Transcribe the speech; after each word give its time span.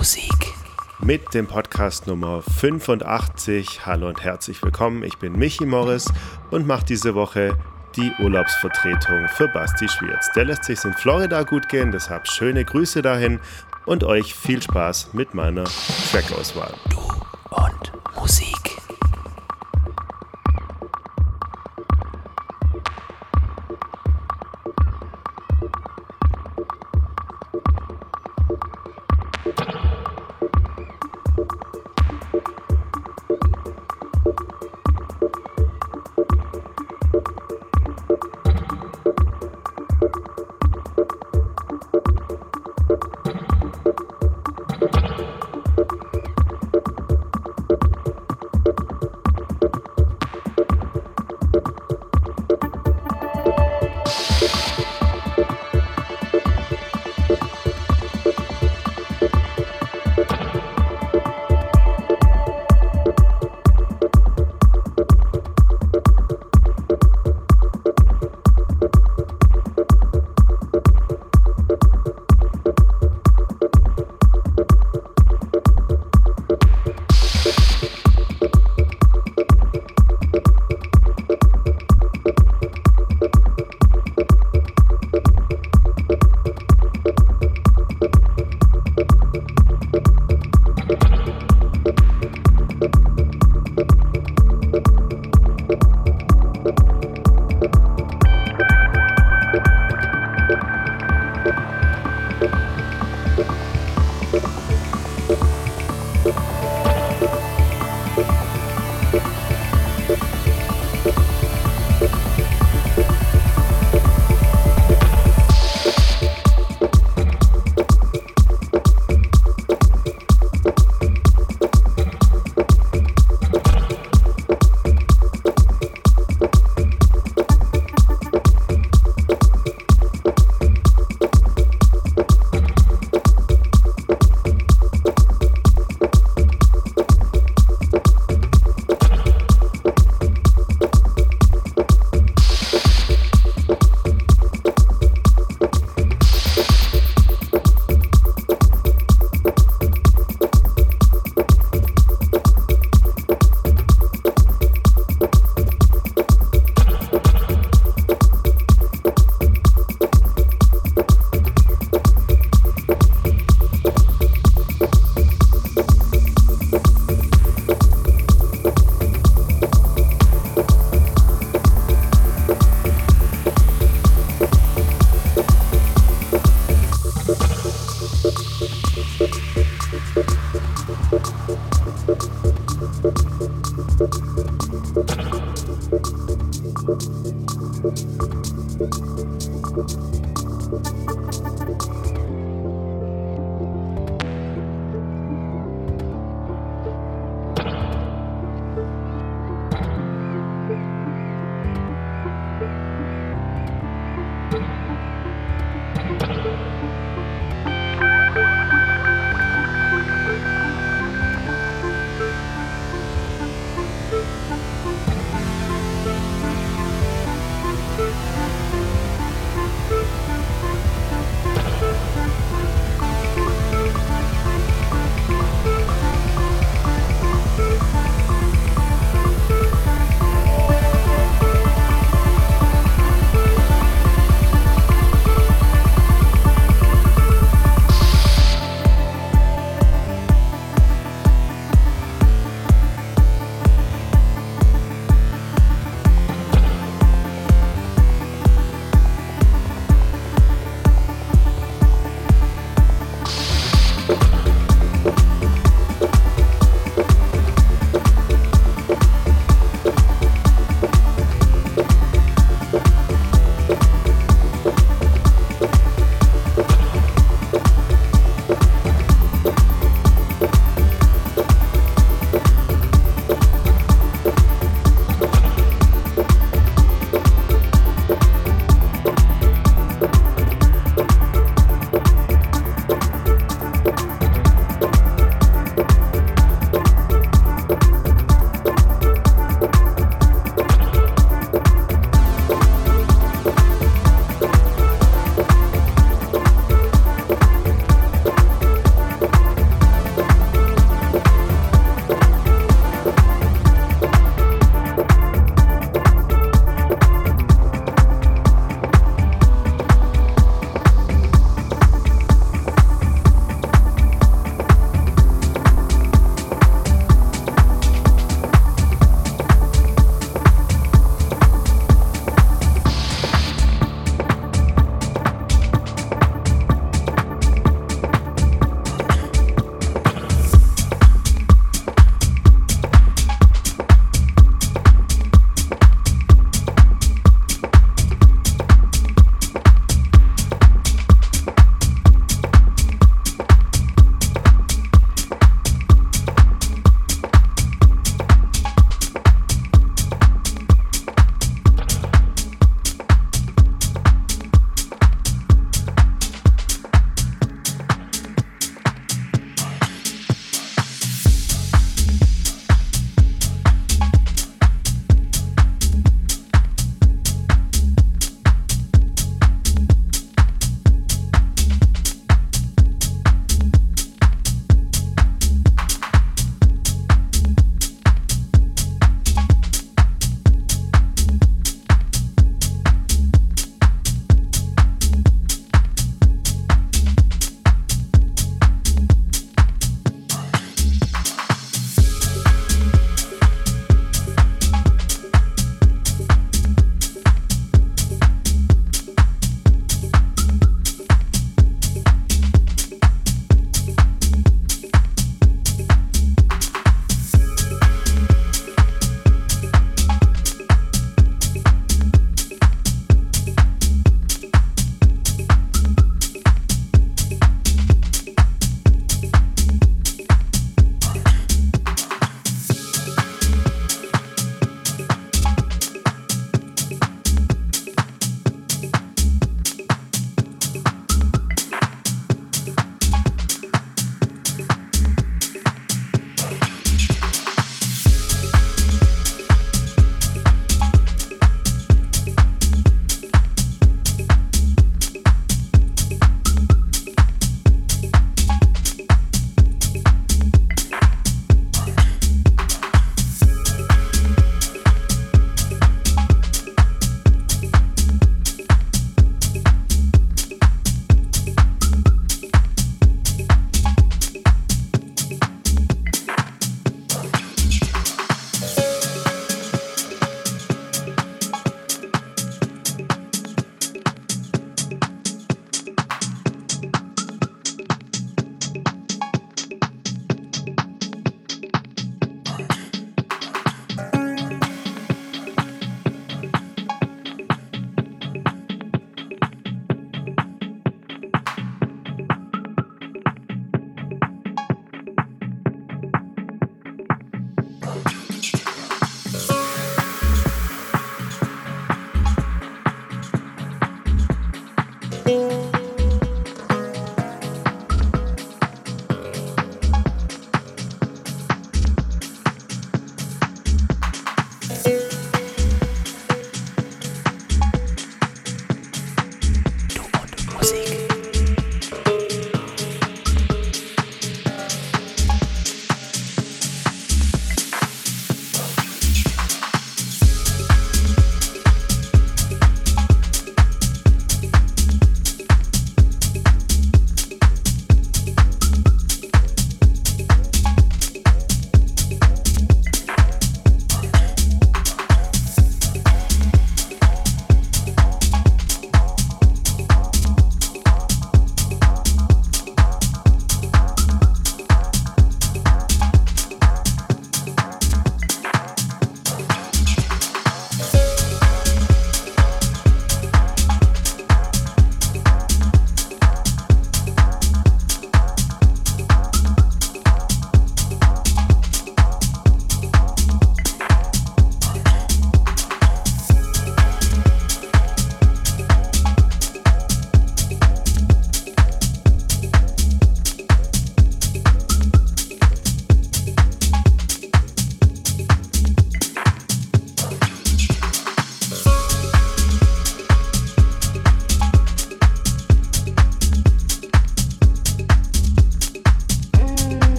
Musik. 0.00 0.54
Mit 1.00 1.34
dem 1.34 1.46
Podcast 1.46 2.06
Nummer 2.06 2.40
85. 2.40 3.84
Hallo 3.84 4.08
und 4.08 4.24
herzlich 4.24 4.62
willkommen. 4.62 5.02
Ich 5.02 5.18
bin 5.18 5.34
Michi 5.34 5.66
Morris 5.66 6.10
und 6.50 6.66
mache 6.66 6.86
diese 6.86 7.14
Woche 7.14 7.54
die 7.96 8.10
Urlaubsvertretung 8.18 9.28
für 9.28 9.48
Basti 9.48 9.90
Schwierz. 9.90 10.30
Der 10.34 10.46
lässt 10.46 10.64
sich 10.64 10.82
in 10.86 10.94
Florida 10.94 11.42
gut 11.42 11.68
gehen, 11.68 11.92
deshalb 11.92 12.28
schöne 12.28 12.64
Grüße 12.64 13.02
dahin 13.02 13.40
und 13.84 14.02
euch 14.02 14.34
viel 14.34 14.62
Spaß 14.62 15.12
mit 15.12 15.34
meiner 15.34 15.64
Trackauswahl. 16.10 16.72
Du 16.88 17.09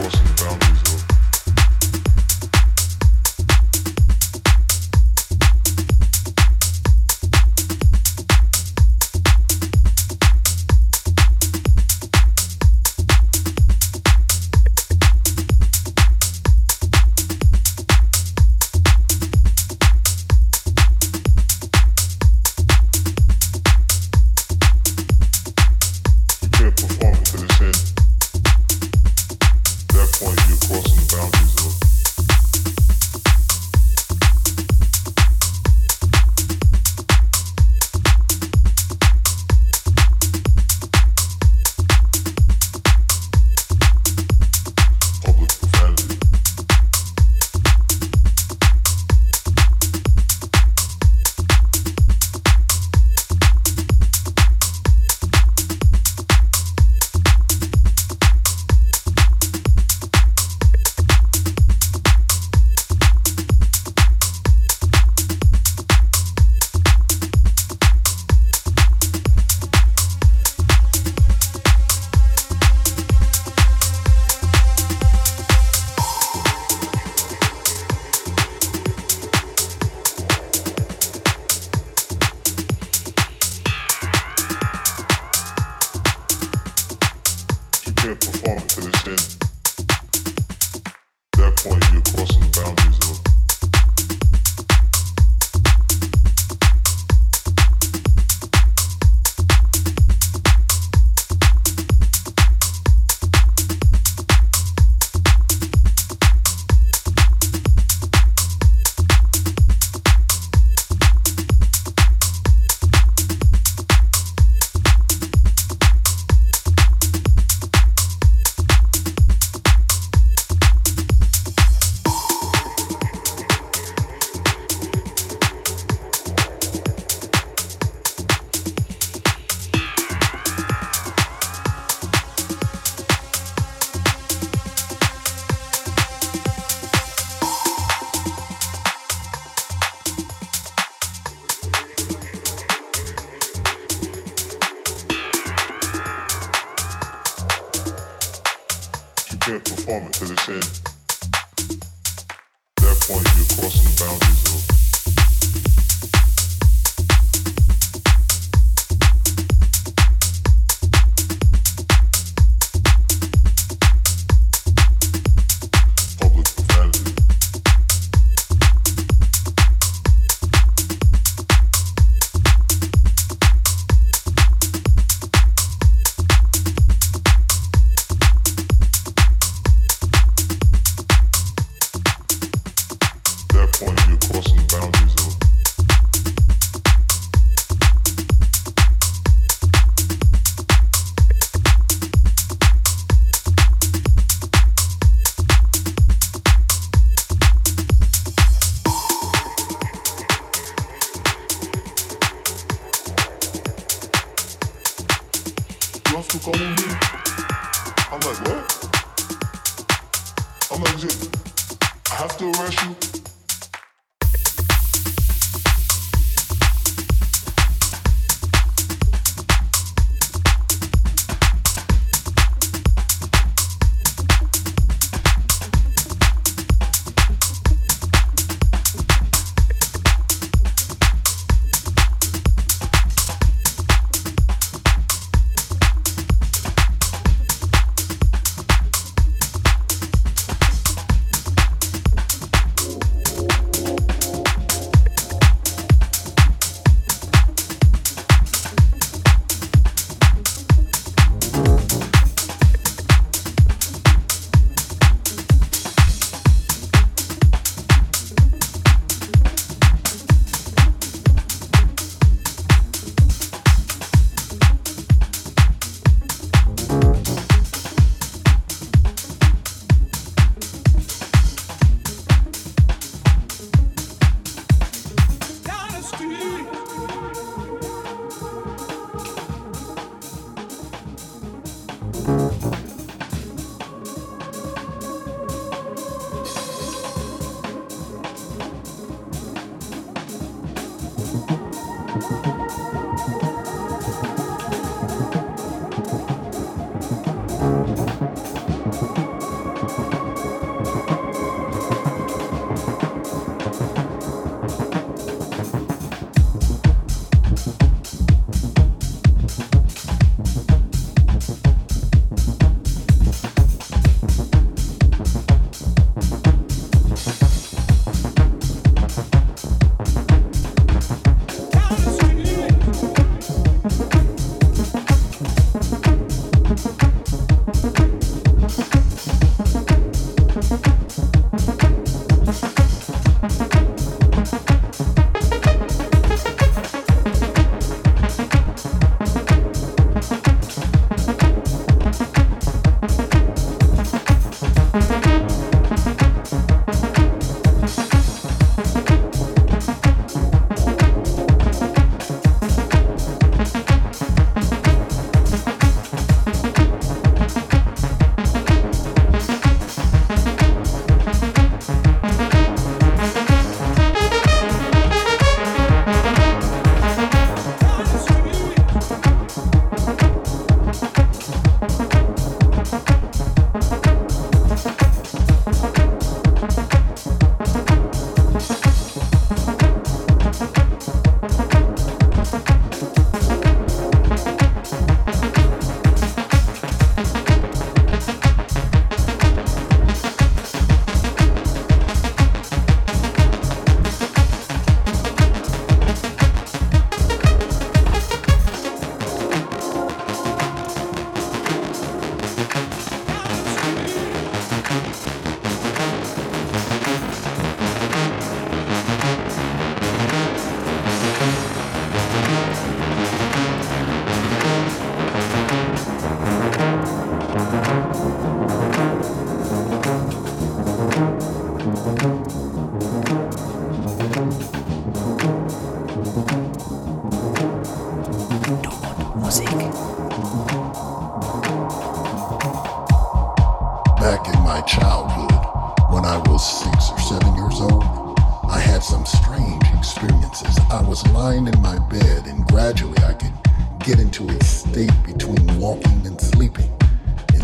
crossing 0.00 0.34
boundaries 0.36 0.89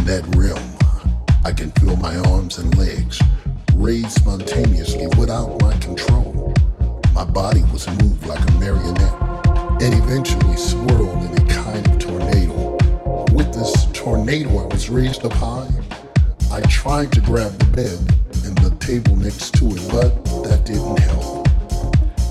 that 0.06 0.24
realm, 0.36 0.62
I 1.44 1.52
can 1.52 1.72
feel 1.72 1.96
my 1.96 2.16
arms 2.30 2.58
and 2.58 2.72
legs 2.78 3.20
raise 3.74 4.14
spontaneously 4.14 5.08
without 5.18 5.60
my 5.60 5.76
control. 5.78 6.54
My 7.12 7.24
body 7.24 7.62
was 7.72 7.88
moved 7.88 8.24
like 8.24 8.38
a 8.48 8.52
marionette 8.52 9.82
and 9.82 9.94
eventually 9.94 10.56
swirled 10.56 11.24
in 11.24 11.42
a 11.42 11.46
kind 11.52 11.84
of 11.88 11.98
tornado. 11.98 12.76
With 13.32 13.52
this 13.52 13.86
tornado, 13.92 14.50
I 14.58 14.66
was 14.66 14.88
raised 14.88 15.24
up 15.24 15.32
high. 15.32 15.68
I 16.52 16.60
tried 16.62 17.10
to 17.12 17.20
grab 17.20 17.58
the 17.58 17.66
bed 17.74 17.98
and 18.46 18.56
the 18.58 18.76
table 18.78 19.16
next 19.16 19.54
to 19.54 19.66
it, 19.66 19.88
but 19.90 20.24
that 20.44 20.64
didn't 20.64 21.00
help. 21.00 21.48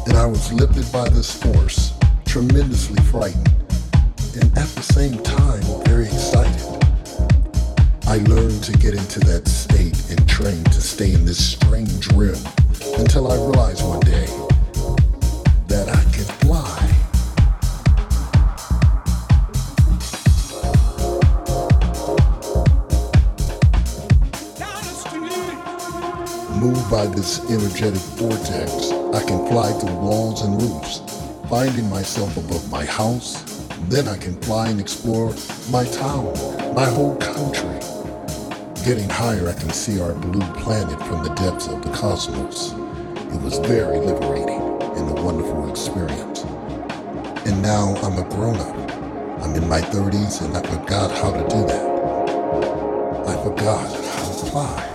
And 0.08 0.16
I 0.16 0.26
was 0.26 0.54
lifted 0.54 0.90
by 0.94 1.10
this 1.10 1.30
force, 1.34 1.94
tremendously 2.24 3.04
frightened, 3.12 3.50
and 4.40 4.46
at 4.58 4.70
the 4.70 4.82
same 4.82 5.22
time, 5.24 5.62
very 5.84 6.06
excited. 6.06 6.45
I 8.08 8.18
learned 8.18 8.64
to 8.66 8.72
get 8.74 8.94
into 8.94 9.20
that 9.22 9.48
state 9.48 10.12
and 10.12 10.30
trained 10.30 10.72
to 10.72 10.80
stay 10.80 11.12
in 11.14 11.26
this 11.26 11.44
strange 11.44 12.08
realm 12.14 12.40
until 13.00 13.32
I 13.32 13.36
realized 13.36 13.84
one 13.84 14.00
day 14.02 14.28
that 15.68 15.90
I 15.90 16.04
could 16.14 16.30
fly. 16.46 16.86
Moved 26.60 26.92
by 26.92 27.08
this 27.08 27.40
energetic 27.50 28.02
vortex, 28.20 28.92
I 29.16 29.26
can 29.26 29.48
fly 29.48 29.72
through 29.74 29.96
walls 29.96 30.44
and 30.44 30.62
roofs, 30.62 31.02
finding 31.50 31.90
myself 31.90 32.38
above 32.38 32.70
my 32.70 32.86
house. 32.86 33.44
Then 33.90 34.08
I 34.08 34.18
can 34.18 34.40
fly 34.42 34.70
and 34.70 34.80
explore 34.80 35.34
my 35.72 35.86
town, 35.86 36.34
my 36.76 36.86
whole 36.86 37.16
country. 37.18 37.95
Getting 38.86 39.10
higher, 39.10 39.50
I 39.50 39.54
can 39.54 39.72
see 39.72 40.00
our 40.00 40.14
blue 40.14 40.46
planet 40.54 41.00
from 41.08 41.24
the 41.24 41.34
depths 41.34 41.68
of 41.68 41.82
the 41.82 41.90
cosmos. 41.90 42.74
It 43.34 43.42
was 43.42 43.58
very 43.58 43.98
liberating 43.98 44.62
and 44.62 45.10
a 45.10 45.22
wonderful 45.24 45.72
experience. 45.72 46.44
And 47.48 47.64
now 47.64 47.96
I'm 48.04 48.20
a 48.20 48.30
grown 48.30 48.58
up. 48.58 48.92
I'm 49.42 49.56
in 49.56 49.68
my 49.68 49.82
30s 49.82 50.46
and 50.46 50.56
I 50.56 50.62
forgot 50.62 51.10
how 51.10 51.32
to 51.32 51.42
do 51.50 51.66
that. 51.66 51.90
I 53.28 53.44
forgot 53.44 53.90
how 53.92 54.32
to 54.32 54.52
fly. 54.52 54.95